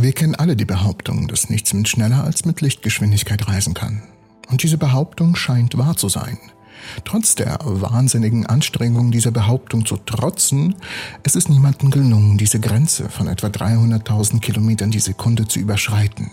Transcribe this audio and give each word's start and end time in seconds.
Wir 0.00 0.12
kennen 0.12 0.36
alle 0.36 0.54
die 0.54 0.64
Behauptung, 0.64 1.26
dass 1.26 1.50
nichts 1.50 1.74
mit 1.74 1.88
schneller 1.88 2.22
als 2.22 2.44
mit 2.44 2.60
Lichtgeschwindigkeit 2.60 3.48
reisen 3.48 3.74
kann. 3.74 4.04
Und 4.48 4.62
diese 4.62 4.78
Behauptung 4.78 5.34
scheint 5.34 5.76
wahr 5.76 5.96
zu 5.96 6.08
sein. 6.08 6.38
Trotz 7.04 7.34
der 7.34 7.58
wahnsinnigen 7.64 8.46
Anstrengung 8.46 9.10
dieser 9.10 9.32
Behauptung 9.32 9.84
zu 9.84 9.96
trotzen, 9.96 10.76
es 11.24 11.34
ist 11.34 11.48
niemandem 11.48 11.90
gelungen, 11.90 12.38
diese 12.38 12.60
Grenze 12.60 13.08
von 13.08 13.26
etwa 13.26 13.48
300.000 13.48 14.38
Kilometern 14.38 14.92
die 14.92 15.00
Sekunde 15.00 15.48
zu 15.48 15.58
überschreiten. 15.58 16.30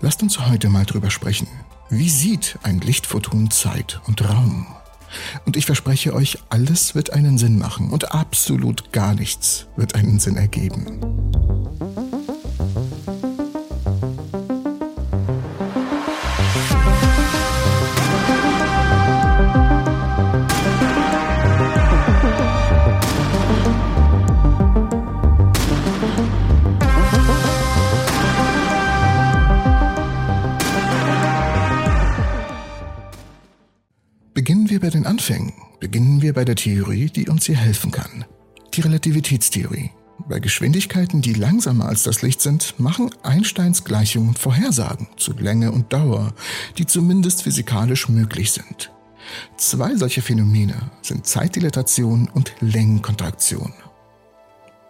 Lasst 0.01 0.23
uns 0.23 0.49
heute 0.49 0.71
mal 0.71 0.87
drüber 0.87 1.11
sprechen. 1.11 1.47
Wie 1.91 2.09
sieht 2.09 2.59
ein 2.63 2.81
Lichtphoton 2.81 3.51
Zeit 3.51 4.01
und 4.07 4.27
Raum? 4.27 4.67
Und 5.45 5.59
ich 5.59 5.67
verspreche 5.67 6.15
euch, 6.15 6.39
alles 6.49 6.95
wird 6.95 7.13
einen 7.13 7.37
Sinn 7.37 7.59
machen 7.59 7.91
und 7.91 8.13
absolut 8.13 8.93
gar 8.93 9.15
nichts 9.15 9.67
wird 9.77 9.95
einen 9.95 10.19
Sinn 10.21 10.39
ergeben. 10.39 11.56
Anfängen. 35.27 35.55
Beginnen 35.81 36.23
wir 36.23 36.35
bei 36.35 36.45
der 36.45 36.55
Theorie, 36.55 37.07
die 37.07 37.29
uns 37.29 37.47
hier 37.47 37.57
helfen 37.57 37.91
kann. 37.91 38.25
Die 38.75 38.81
Relativitätstheorie. 38.81 39.91
Bei 40.29 40.39
Geschwindigkeiten, 40.39 41.21
die 41.21 41.33
langsamer 41.33 41.87
als 41.89 42.05
das 42.05 42.23
Licht 42.23 42.41
sind, 42.41 42.79
machen 42.79 43.11
Einsteins 43.25 43.83
Gleichungen 43.83 44.35
Vorhersagen 44.35 45.09
zu 45.17 45.33
Länge 45.33 45.73
und 45.73 45.93
Dauer, 45.93 46.33
die 46.79 46.87
zumindest 46.87 47.43
physikalisch 47.43 48.09
möglich 48.09 48.53
sind. 48.53 48.93
Zwei 49.57 49.97
solche 49.97 50.23
Phänomene 50.23 50.93
sind 51.03 51.27
Zeitdilatation 51.27 52.29
und 52.33 52.53
Längenkontraktion. 52.61 53.73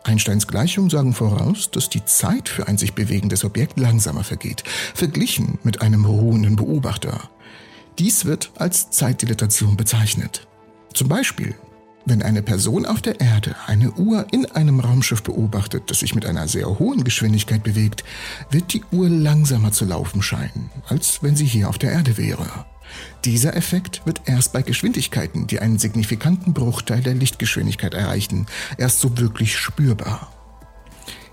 Einsteins 0.04 0.46
Gleichungen 0.46 0.90
sagen 0.90 1.14
voraus, 1.14 1.70
dass 1.70 1.88
die 1.88 2.04
Zeit 2.04 2.50
für 2.50 2.68
ein 2.68 2.76
sich 2.76 2.92
bewegendes 2.92 3.42
Objekt 3.42 3.80
langsamer 3.80 4.22
vergeht, 4.22 4.64
verglichen 4.94 5.58
mit 5.62 5.80
einem 5.80 6.04
ruhenden 6.04 6.56
Beobachter. 6.56 7.30
Dies 7.98 8.26
wird 8.26 8.50
als 8.56 8.90
Zeitdilatation 8.90 9.76
bezeichnet. 9.76 10.46
Zum 10.92 11.08
Beispiel, 11.08 11.54
wenn 12.04 12.22
eine 12.22 12.42
Person 12.42 12.84
auf 12.84 13.00
der 13.00 13.20
Erde 13.20 13.56
eine 13.66 13.90
Uhr 13.92 14.26
in 14.32 14.46
einem 14.46 14.80
Raumschiff 14.80 15.22
beobachtet, 15.22 15.84
das 15.90 16.00
sich 16.00 16.14
mit 16.14 16.26
einer 16.26 16.46
sehr 16.46 16.78
hohen 16.78 17.04
Geschwindigkeit 17.04 17.62
bewegt, 17.62 18.04
wird 18.50 18.72
die 18.74 18.84
Uhr 18.92 19.08
langsamer 19.08 19.72
zu 19.72 19.86
laufen 19.86 20.22
scheinen, 20.22 20.70
als 20.88 21.22
wenn 21.22 21.36
sie 21.36 21.46
hier 21.46 21.68
auf 21.68 21.78
der 21.78 21.92
Erde 21.92 22.16
wäre. 22.18 22.66
Dieser 23.24 23.56
Effekt 23.56 24.02
wird 24.04 24.22
erst 24.26 24.52
bei 24.52 24.62
Geschwindigkeiten, 24.62 25.46
die 25.46 25.58
einen 25.58 25.78
signifikanten 25.78 26.52
Bruchteil 26.52 27.00
der 27.00 27.14
Lichtgeschwindigkeit 27.14 27.94
erreichen, 27.94 28.46
erst 28.78 29.00
so 29.00 29.18
wirklich 29.18 29.56
spürbar. 29.56 30.35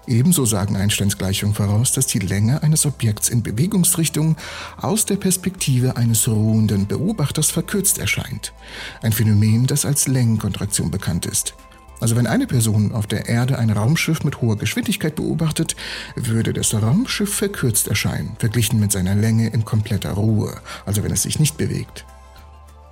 Ebenso 0.05 0.45
sagen 0.45 0.75
Einsteins 0.75 1.17
Gleichungen 1.17 1.55
voraus, 1.55 1.93
dass 1.93 2.07
die 2.07 2.19
Länge 2.19 2.61
eines 2.61 2.85
Objekts 2.85 3.29
in 3.29 3.41
Bewegungsrichtung 3.41 4.35
aus 4.77 5.05
der 5.05 5.15
Perspektive 5.15 5.95
eines 5.95 6.27
ruhenden 6.27 6.87
Beobachters 6.87 7.51
verkürzt 7.51 7.99
erscheint. 7.99 8.53
Ein 9.01 9.13
Phänomen, 9.13 9.65
das 9.65 9.85
als 9.85 10.07
Längenkontraktion 10.07 10.91
bekannt 10.91 11.25
ist. 11.25 11.53
Also 12.01 12.17
wenn 12.17 12.27
eine 12.27 12.47
Person 12.47 12.91
auf 12.91 13.07
der 13.07 13.29
Erde 13.29 13.57
ein 13.57 13.69
Raumschiff 13.69 14.25
mit 14.25 14.41
hoher 14.41 14.57
Geschwindigkeit 14.57 15.15
beobachtet, 15.15 15.77
würde 16.17 16.51
das 16.51 16.73
Raumschiff 16.73 17.33
verkürzt 17.33 17.87
erscheinen, 17.87 18.35
verglichen 18.39 18.77
mit 18.81 18.91
seiner 18.91 19.15
Länge 19.15 19.47
in 19.47 19.63
kompletter 19.63 20.11
Ruhe, 20.11 20.59
also 20.85 21.03
wenn 21.03 21.13
es 21.13 21.23
sich 21.23 21.39
nicht 21.39 21.55
bewegt. 21.55 22.05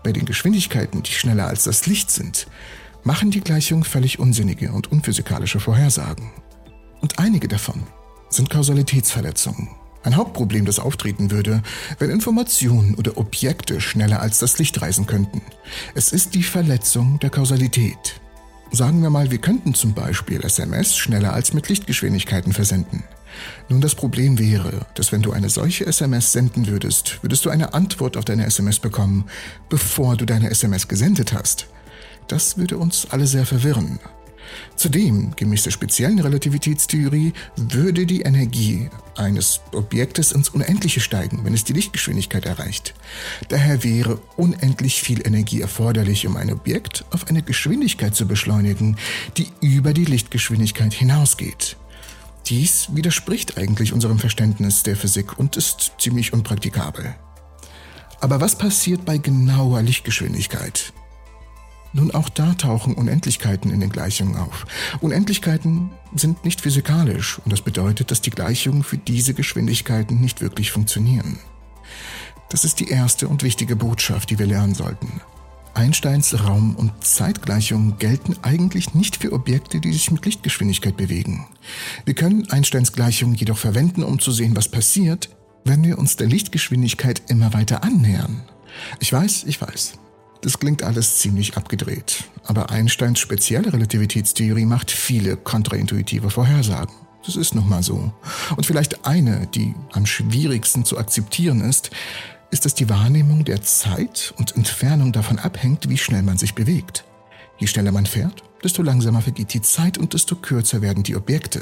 Bei 0.04 0.14
den 0.14 0.24
Geschwindigkeiten, 0.24 1.04
die 1.04 1.12
schneller 1.12 1.48
als 1.48 1.66
das 1.66 1.88
Licht 1.88 2.10
sind, 2.10 2.48
machen 3.04 3.32
die 3.32 3.42
Gleichungen 3.42 3.84
völlig 3.84 4.18
unsinnige 4.18 4.72
und 4.72 4.94
unphysikalische 4.94 5.60
Vorhersagen. 5.60 6.32
Und 7.02 7.20
einige 7.20 7.48
davon 7.48 7.84
sind 8.30 8.50
Kausalitätsverletzungen. 8.50 9.70
Ein 10.04 10.16
Hauptproblem, 10.16 10.66
das 10.66 10.80
auftreten 10.80 11.30
würde, 11.30 11.62
wenn 12.00 12.10
Informationen 12.10 12.96
oder 12.96 13.18
Objekte 13.18 13.82
schneller 13.82 14.20
als 14.20 14.40
das 14.40 14.58
Licht 14.58 14.82
reisen 14.82 15.06
könnten. 15.06 15.42
Es 15.94 16.12
ist 16.12 16.34
die 16.34 16.44
Verletzung 16.44 17.20
der 17.20 17.30
Kausalität. 17.30 18.20
Sagen 18.72 19.04
wir 19.04 19.10
mal, 19.10 19.30
wir 19.30 19.38
könnten 19.38 19.74
zum 19.74 19.94
Beispiel 19.94 20.42
SMS 20.44 20.96
schneller 20.96 21.34
als 21.34 21.54
mit 21.54 21.70
Lichtgeschwindigkeiten 21.70 22.54
versenden. 22.54 23.04
Nun, 23.70 23.82
das 23.82 23.96
Problem 23.96 24.40
wäre, 24.40 24.86
dass 24.96 25.12
wenn 25.12 25.22
du 25.22 25.34
eine 25.34 25.50
solche 25.50 25.86
SMS 25.86 26.32
senden 26.32 26.68
würdest, 26.68 27.22
würdest 27.22 27.46
du 27.46 27.50
eine 27.50 27.74
Antwort 27.74 28.18
auf 28.18 28.26
deine 28.26 28.46
SMS 28.46 28.80
bekommen, 28.80 29.26
bevor 29.70 30.16
du 30.16 30.26
deine 30.26 30.50
SMS 30.50 30.88
gesendet 30.88 31.34
hast. 31.34 31.68
Das 32.28 32.58
würde 32.58 32.78
uns 32.78 33.08
alle 33.10 33.28
sehr 33.28 33.46
verwirren. 33.46 34.00
Zudem, 34.76 35.36
gemäß 35.36 35.64
der 35.64 35.72
speziellen 35.72 36.20
Relativitätstheorie, 36.20 37.34
würde 37.56 38.06
die 38.06 38.22
Energie 38.22 38.90
eines 39.16 39.62
Objektes 39.74 40.32
ins 40.32 40.50
Unendliche 40.50 41.00
steigen, 41.00 41.44
wenn 41.44 41.54
es 41.54 41.64
die 41.64 41.74
Lichtgeschwindigkeit 41.74 42.46
erreicht. 42.46 42.94
Daher 43.50 43.84
wäre 43.84 44.20
unendlich 44.38 45.02
viel 45.02 45.26
Energie 45.26 45.62
erforderlich, 45.62 46.26
um 46.28 46.38
ein 46.38 46.52
Objekt 46.52 47.06
auf 47.12 47.28
eine 47.28 47.42
Geschwindigkeit 47.42 48.16
zu 48.16 48.28
beschleunigen, 48.28 48.98
die 49.38 49.48
über 49.62 49.94
die 49.94 50.06
Lichtgeschwindigkeit 50.06 50.94
hinausgeht. 50.94 51.78
Dies 52.48 52.90
widerspricht 52.94 53.58
eigentlich 53.58 53.94
unserem 53.94 54.20
Verständnis 54.20 54.84
der 54.84 54.96
Physik 54.96 55.38
und 55.38 55.58
ist 55.58 55.94
ziemlich 56.00 56.34
unpraktikabel. 56.34 57.16
Aber 58.20 58.42
was 58.42 58.58
passiert 58.58 59.06
bei 59.06 59.18
genauer 59.18 59.82
Lichtgeschwindigkeit? 59.82 60.94
Nun, 61.94 62.12
auch 62.12 62.29
da 62.29 62.53
tauchen 62.53 62.94
Unendlichkeiten 62.94 63.72
in 63.72 63.81
den 63.81 63.90
Gleichungen 63.90 64.38
auf. 64.38 64.66
Unendlichkeiten 65.02 65.90
sind 66.16 66.46
nicht 66.46 66.62
physikalisch 66.62 67.40
und 67.44 67.52
das 67.52 67.62
bedeutet, 67.62 68.12
dass 68.12 68.22
die 68.22 68.29
Gleichungen 68.29 68.84
für 68.84 68.97
diese 68.97 69.34
Geschwindigkeiten 69.34 70.19
nicht 70.22 70.41
wirklich 70.41 70.72
funktionieren. 70.72 71.40
Das 72.50 72.63
ist 72.63 72.79
die 72.79 72.90
erste 72.90 73.28
und 73.28 73.44
wichtige 73.44 73.75
Botschaft, 73.75 74.29
die 74.29 74.40
wir 74.40 74.46
lernen 74.46 74.75
sollten. 74.75 75.22
Einsteins 75.74 76.46
Raum- 76.46 76.76
und 76.76 76.91
Zeitgleichungen 77.03 77.97
gelten 77.97 78.35
eigentlich 78.41 78.94
nicht 78.94 79.17
für 79.17 79.32
Objekte, 79.32 79.79
die 79.79 79.94
sich 79.94 80.11
mit 80.11 80.26
Lichtgeschwindigkeit 80.26 80.97
bewegen. 80.97 81.47
Wir 82.03 82.14
können 82.14 82.49
Einsteins 82.49 82.91
Gleichungen 82.91 83.35
jedoch 83.35 83.58
verwenden, 83.58 84.03
um 84.03 84.20
zu 84.20 84.32
sehen, 84.32 84.55
was 84.55 84.70
passiert, 84.70 85.29
wenn 85.64 85.84
wir 85.84 85.97
uns 85.97 86.17
der 86.17 86.28
Lichtgeschwindigkeit 86.28 87.22
immer 87.29 87.53
weiter 87.53 87.84
annähern. 87.84 88.44
Ich 88.99 89.11
weiß, 89.14 89.46
ich 89.46 89.61
weiß, 89.61 89.94
das 90.41 90.59
klingt 90.59 90.84
alles 90.84 91.20
ziemlich 91.20 91.55
abgedreht, 91.55 92.26
aber 92.46 92.72
Einsteins 92.72 93.20
spezielle 93.20 93.72
Relativitätstheorie 93.72 94.66
macht 94.66 94.91
viele 94.91 95.38
kontraintuitive 95.38 96.29
Vorhersagen. 96.29 96.93
Das 97.26 97.35
ist 97.35 97.53
nun 97.53 97.70
mal 97.70 97.84
so. 97.84 98.11
Und 98.55 98.66
vielleicht 98.66 99.05
eine, 99.05 99.47
die 99.47 99.76
am 99.91 100.08
schwierigsten 100.08 100.85
zu 100.85 100.97
akzeptieren 100.97 101.61
ist, 101.61 101.91
ist, 102.49 102.66
dass 102.66 102.73
die 102.73 102.90
Wahrnehmung 102.90 103.46
der 103.46 103.61
Zeit 103.61 104.34
und 104.38 104.55
Entfernung 104.55 105.11
davon 105.11 105.38
abhängt, 105.38 105.88
wie 105.90 105.97
schnell 105.97 106.23
man 106.23 106.38
sich 106.38 106.55
bewegt. 106.55 107.05
Je 107.59 107.67
schneller 107.67 107.91
man 107.91 108.08
fährt, 108.08 108.44
desto 108.64 108.82
langsamer 108.82 109.22
vergeht 109.22 109.53
die 109.53 109.61
Zeit 109.61 109.99
und 109.99 110.14
desto 110.14 110.35
kürzer 110.35 110.82
werden 110.82 111.03
die 111.03 111.16
Objekte. 111.16 111.61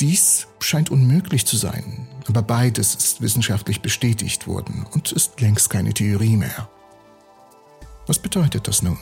Dies 0.00 0.48
scheint 0.58 0.90
unmöglich 0.90 1.46
zu 1.46 1.56
sein, 1.56 2.08
aber 2.26 2.42
beides 2.42 2.96
ist 2.96 3.20
wissenschaftlich 3.20 3.80
bestätigt 3.80 4.48
worden 4.48 4.84
und 4.92 5.12
ist 5.12 5.40
längst 5.40 5.70
keine 5.70 5.94
Theorie 5.94 6.36
mehr. 6.36 6.68
Was 8.06 8.18
bedeutet 8.18 8.68
das 8.68 8.82
nun? 8.82 8.98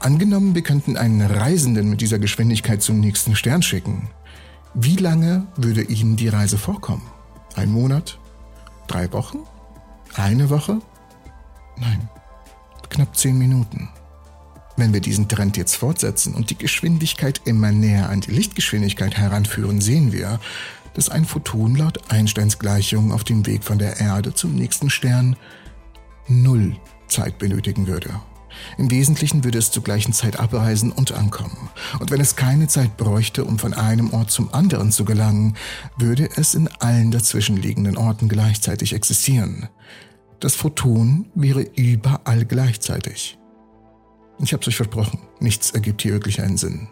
Angenommen, 0.00 0.56
wir 0.56 0.62
könnten 0.62 0.96
einen 0.96 1.22
Reisenden 1.22 1.90
mit 1.90 2.00
dieser 2.00 2.18
Geschwindigkeit 2.18 2.82
zum 2.82 2.98
nächsten 2.98 3.36
Stern 3.36 3.62
schicken. 3.62 4.08
Wie 4.74 4.96
lange 4.96 5.46
würde 5.56 5.82
Ihnen 5.82 6.16
die 6.16 6.28
Reise 6.28 6.58
vorkommen? 6.58 7.10
Ein 7.56 7.70
Monat? 7.70 8.18
Drei 8.86 9.10
Wochen? 9.12 9.38
Eine 10.14 10.50
Woche? 10.50 10.80
Nein, 11.76 12.08
knapp 12.88 13.16
zehn 13.16 13.38
Minuten. 13.38 13.88
Wenn 14.76 14.92
wir 14.92 15.00
diesen 15.00 15.28
Trend 15.28 15.56
jetzt 15.56 15.76
fortsetzen 15.76 16.34
und 16.34 16.50
die 16.50 16.58
Geschwindigkeit 16.58 17.40
immer 17.44 17.72
näher 17.72 18.08
an 18.10 18.20
die 18.20 18.30
Lichtgeschwindigkeit 18.30 19.16
heranführen, 19.16 19.80
sehen 19.80 20.12
wir, 20.12 20.38
dass 20.94 21.08
ein 21.08 21.24
Photon 21.24 21.74
laut 21.74 22.10
Einsteins 22.10 22.58
Gleichung 22.58 23.12
auf 23.12 23.24
dem 23.24 23.46
Weg 23.46 23.64
von 23.64 23.78
der 23.78 24.00
Erde 24.00 24.34
zum 24.34 24.54
nächsten 24.54 24.90
Stern 24.90 25.36
null 26.28 26.76
Zeit 27.08 27.38
benötigen 27.38 27.86
würde. 27.86 28.20
Im 28.76 28.90
Wesentlichen 28.90 29.44
würde 29.44 29.58
es 29.58 29.70
zur 29.70 29.82
gleichen 29.82 30.12
Zeit 30.12 30.38
abreisen 30.38 30.92
und 30.92 31.12
ankommen. 31.12 31.70
Und 32.00 32.10
wenn 32.10 32.20
es 32.20 32.36
keine 32.36 32.68
Zeit 32.68 32.96
bräuchte, 32.96 33.44
um 33.44 33.58
von 33.58 33.74
einem 33.74 34.12
Ort 34.12 34.30
zum 34.30 34.52
anderen 34.52 34.92
zu 34.92 35.04
gelangen, 35.04 35.56
würde 35.96 36.28
es 36.36 36.54
in 36.54 36.68
allen 36.80 37.10
dazwischenliegenden 37.10 37.96
Orten 37.96 38.28
gleichzeitig 38.28 38.92
existieren. 38.92 39.68
Das 40.40 40.54
Photon 40.54 41.26
wäre 41.34 41.62
überall 41.76 42.44
gleichzeitig. 42.44 43.38
Ich 44.40 44.52
habe 44.52 44.62
es 44.62 44.68
euch 44.68 44.76
versprochen, 44.76 45.20
nichts 45.40 45.72
ergibt 45.72 46.02
hier 46.02 46.12
wirklich 46.12 46.40
einen 46.40 46.56
Sinn. 46.56 46.88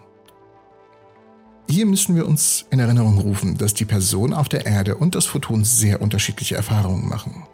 Hier 1.69 1.87
müssen 1.87 2.15
wir 2.15 2.27
uns 2.27 2.65
in 2.71 2.79
Erinnerung 2.79 3.19
rufen, 3.19 3.59
dass 3.59 3.75
die 3.75 3.85
Person 3.85 4.33
auf 4.33 4.49
der 4.49 4.67
Erde 4.67 4.97
und 4.97 5.15
das 5.15 5.27
Photon 5.27 5.65
sehr 5.65 6.01
unterschiedliche 6.01 6.55
Erfahrungen 6.55 7.09
machen. 7.09 7.45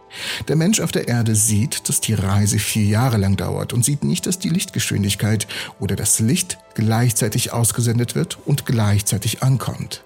Der 0.49 0.57
Mensch 0.57 0.81
auf 0.81 0.93
der 0.93 1.09
Erde 1.09 1.35
sieht, 1.35 1.89
dass 1.89 2.01
die 2.01 2.15
Reise 2.15 2.59
vier 2.59 2.85
Jahre 2.85 3.17
lang 3.17 3.37
dauert 3.37 3.73
und 3.73 3.85
sieht 3.85 4.05
nicht, 4.05 4.27
dass 4.27 4.39
die 4.39 4.51
Lichtgeschwindigkeit 4.51 5.47
oder 5.81 5.97
das 5.97 6.21
Licht 6.21 6.59
gleichzeitig 6.75 7.53
ausgesendet 7.53 8.15
wird 8.15 8.39
und 8.45 8.67
gleichzeitig 8.67 9.43
ankommt. 9.43 10.05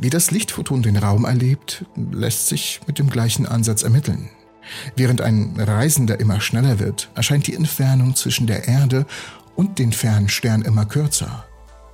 Wie 0.00 0.10
das 0.10 0.30
Lichtphoton 0.30 0.82
den 0.82 0.96
Raum 0.96 1.24
erlebt, 1.24 1.84
lässt 2.12 2.48
sich 2.48 2.80
mit 2.86 2.98
dem 2.98 3.10
gleichen 3.10 3.46
Ansatz 3.46 3.82
ermitteln. 3.82 4.30
Während 4.94 5.20
ein 5.22 5.54
Reisender 5.58 6.20
immer 6.20 6.40
schneller 6.40 6.78
wird, 6.78 7.10
erscheint 7.14 7.46
die 7.46 7.54
Entfernung 7.54 8.14
zwischen 8.14 8.46
der 8.46 8.68
Erde 8.68 9.06
und 9.56 9.78
den 9.80 9.92
fernen 9.92 10.28
Stern 10.28 10.62
immer 10.62 10.84
kürzer. 10.84 11.47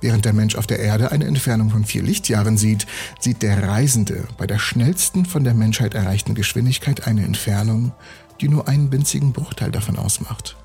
Während 0.05 0.23
der 0.23 0.33
Mensch 0.33 0.53
auf 0.53 0.67
der 0.67 0.77
Erde 0.77 1.11
eine 1.11 1.25
Entfernung 1.25 1.71
von 1.71 1.83
vier 1.83 2.03
Lichtjahren 2.03 2.57
sieht, 2.57 2.85
sieht 3.19 3.41
der 3.41 3.67
Reisende 3.67 4.27
bei 4.37 4.45
der 4.45 4.59
schnellsten 4.59 5.25
von 5.25 5.43
der 5.43 5.55
Menschheit 5.55 5.95
erreichten 5.95 6.35
Geschwindigkeit 6.35 7.07
eine 7.07 7.23
Entfernung, 7.23 7.91
die 8.39 8.47
nur 8.47 8.67
einen 8.67 8.91
winzigen 8.91 9.33
Bruchteil 9.33 9.71
davon 9.71 9.97
ausmacht. 9.97 10.57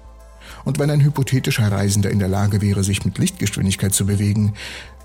Und 0.66 0.78
wenn 0.78 0.90
ein 0.90 1.00
hypothetischer 1.00 1.72
Reisender 1.72 2.10
in 2.10 2.18
der 2.18 2.28
Lage 2.28 2.60
wäre, 2.60 2.84
sich 2.84 3.02
mit 3.06 3.16
Lichtgeschwindigkeit 3.16 3.94
zu 3.94 4.04
bewegen, 4.04 4.52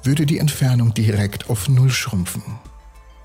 würde 0.04 0.26
die 0.26 0.40
Entfernung 0.40 0.94
direkt 0.94 1.50
auf 1.50 1.70
Null 1.70 1.90
schrumpfen. 1.90 2.44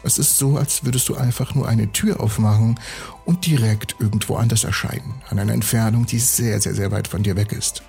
Es 0.05 0.17
ist 0.17 0.39
so, 0.39 0.59
als 0.59 0.85
würdest 0.85 1.09
du 1.09 1.17
einfach 1.17 1.57
nur 1.57 1.67
eine 1.67 1.91
Tür 1.91 2.21
aufmachen 2.21 2.79
und 3.25 3.47
direkt 3.47 3.97
irgendwo 3.99 4.37
anders 4.37 4.63
erscheinen, 4.63 5.23
an 5.29 5.41
einer 5.41 5.55
Entfernung, 5.55 6.07
die 6.07 6.21
sehr, 6.21 6.61
sehr, 6.61 6.77
sehr 6.77 6.93
weit 6.93 7.09
von 7.09 7.25
dir 7.25 7.35
weg 7.35 7.51
ist. 7.51 7.83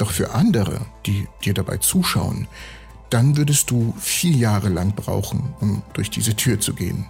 Doch 0.00 0.12
für 0.12 0.30
andere, 0.30 0.86
die 1.04 1.28
dir 1.44 1.52
dabei 1.52 1.76
zuschauen, 1.76 2.48
dann 3.10 3.36
würdest 3.36 3.70
du 3.70 3.92
vier 3.98 4.32
Jahre 4.32 4.70
lang 4.70 4.94
brauchen, 4.94 5.52
um 5.60 5.82
durch 5.92 6.08
diese 6.08 6.34
Tür 6.34 6.58
zu 6.58 6.72
gehen. 6.72 7.04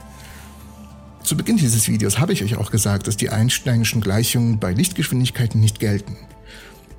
Zu 1.22 1.37
Beginn 1.37 1.56
dieses 1.56 1.87
Videos 1.87 2.19
habe 2.19 2.32
ich 2.32 2.42
euch 2.42 2.56
auch 2.56 2.72
gesagt, 2.72 3.06
dass 3.06 3.16
die 3.16 3.31
Einsteinischen 3.31 4.00
Gleichungen 4.00 4.58
bei 4.58 4.72
Lichtgeschwindigkeiten 4.72 5.60
nicht 5.60 5.78
gelten. 5.78 6.16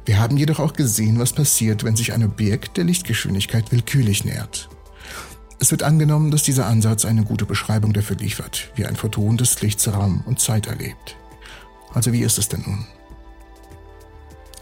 Wir 0.05 0.17
haben 0.17 0.38
jedoch 0.38 0.59
auch 0.59 0.71
gesehen, 0.71 1.19
was 1.19 1.33
passiert, 1.33 1.83
wenn 1.83 1.97
sich 1.97 2.13
ein 2.13 2.23
Objekt 2.23 2.77
der 2.77 2.85
Lichtgeschwindigkeit 2.85 3.73
willkürlich 3.73 4.23
nähert. 4.23 4.69
Es 5.59 5.71
wird 5.71 5.83
angenommen, 5.83 6.31
dass 6.31 6.43
dieser 6.43 6.67
Ansatz 6.67 7.03
eine 7.03 7.25
gute 7.25 7.45
Beschreibung 7.45 7.91
dafür 7.91 8.15
liefert, 8.15 8.71
wie 8.75 8.85
ein 8.85 8.95
Photon 8.95 9.35
des 9.35 9.61
Lichts 9.61 9.91
Raum 9.91 10.23
und 10.25 10.39
Zeit 10.39 10.67
erlebt. 10.67 11.17
Also 11.93 12.13
wie 12.13 12.21
ist 12.21 12.38
es 12.38 12.48
denn 12.48 12.63
nun? 12.65 12.86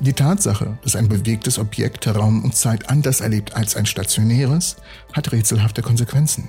Die 0.01 0.13
Tatsache, 0.13 0.77
dass 0.81 0.95
ein 0.95 1.09
bewegtes 1.09 1.59
Objekt 1.59 2.07
Raum 2.07 2.45
und 2.45 2.55
Zeit 2.55 2.89
anders 2.89 3.19
erlebt 3.19 3.55
als 3.55 3.75
ein 3.75 3.85
stationäres, 3.85 4.77
hat 5.11 5.33
rätselhafte 5.33 5.81
Konsequenzen. 5.81 6.47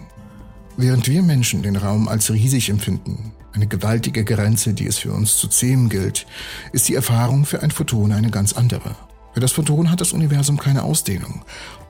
Während 0.76 1.09
wir 1.09 1.23
Menschen 1.23 1.62
den 1.62 1.75
Raum 1.75 2.07
als 2.07 2.30
riesig 2.30 2.71
empfinden, 2.71 3.33
eine 3.52 3.66
gewaltige 3.66 4.25
Grenze, 4.25 4.73
die 4.73 4.87
es 4.87 4.99
für 4.99 5.12
uns 5.12 5.37
zu 5.37 5.49
zähmen 5.49 5.88
gilt, 5.88 6.26
ist 6.73 6.88
die 6.88 6.95
Erfahrung 6.95 7.45
für 7.45 7.61
ein 7.61 7.73
Photon 7.73 8.12
eine 8.12 8.30
ganz 8.30 8.52
andere. 8.52 8.95
Für 9.35 9.40
das 9.40 9.50
Photon 9.50 9.90
hat 9.90 10.00
das 10.00 10.12
Universum 10.12 10.57
keine 10.57 10.85
Ausdehnung 10.85 11.42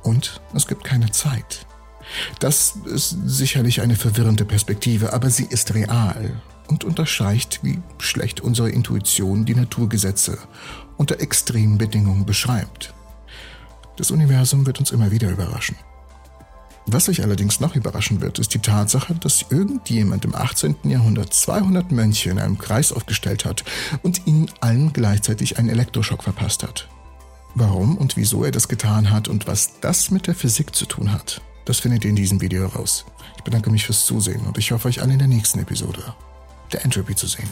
und 0.02 0.40
es 0.54 0.66
gibt 0.66 0.82
keine 0.82 1.10
Zeit. 1.10 1.66
Das 2.38 2.74
ist 2.86 3.16
sicherlich 3.26 3.82
eine 3.82 3.96
verwirrende 3.96 4.46
Perspektive, 4.46 5.12
aber 5.12 5.28
sie 5.28 5.44
ist 5.44 5.74
real 5.74 6.40
und 6.70 6.84
unterstreicht, 6.84 7.60
wie 7.62 7.80
schlecht 7.98 8.40
unsere 8.40 8.70
Intuition 8.70 9.44
die 9.44 9.56
Naturgesetze 9.56 10.38
unter 10.96 11.20
extremen 11.20 11.78
Bedingungen 11.78 12.24
beschreibt. 12.24 12.94
Das 13.96 14.10
Universum 14.10 14.66
wird 14.66 14.78
uns 14.78 14.92
immer 14.92 15.10
wieder 15.10 15.30
überraschen. 15.30 15.76
Was 16.86 17.08
euch 17.08 17.22
allerdings 17.22 17.60
noch 17.60 17.76
überraschen 17.76 18.20
wird, 18.20 18.38
ist 18.38 18.54
die 18.54 18.60
Tatsache, 18.60 19.14
dass 19.14 19.46
irgendjemand 19.50 20.24
im 20.24 20.34
18. 20.34 20.76
Jahrhundert 20.84 21.34
200 21.34 21.92
Mönche 21.92 22.30
in 22.30 22.38
einem 22.38 22.56
Kreis 22.56 22.92
aufgestellt 22.92 23.44
hat 23.44 23.64
und 24.02 24.26
ihnen 24.26 24.50
allen 24.60 24.92
gleichzeitig 24.92 25.58
einen 25.58 25.68
Elektroschock 25.68 26.22
verpasst 26.22 26.62
hat. 26.62 26.88
Warum 27.54 27.98
und 27.98 28.16
wieso 28.16 28.44
er 28.44 28.52
das 28.52 28.68
getan 28.68 29.10
hat 29.10 29.28
und 29.28 29.46
was 29.46 29.80
das 29.80 30.10
mit 30.10 30.26
der 30.28 30.34
Physik 30.34 30.74
zu 30.74 30.86
tun 30.86 31.12
hat, 31.12 31.42
das 31.64 31.80
findet 31.80 32.04
ihr 32.04 32.10
in 32.10 32.16
diesem 32.16 32.40
Video 32.40 32.66
raus. 32.66 33.04
Ich 33.36 33.42
bedanke 33.42 33.70
mich 33.70 33.84
fürs 33.84 34.06
Zusehen 34.06 34.46
und 34.46 34.56
ich 34.56 34.72
hoffe 34.72 34.88
euch 34.88 35.02
alle 35.02 35.12
in 35.12 35.18
der 35.18 35.28
nächsten 35.28 35.58
Episode 35.58 36.14
der 36.72 36.84
Entropy 36.84 37.14
zu 37.14 37.26
sehen. 37.26 37.48